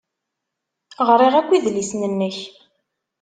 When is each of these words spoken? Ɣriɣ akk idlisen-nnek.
Ɣriɣ 1.07 1.33
akk 1.39 1.49
idlisen-nnek. 1.51 2.37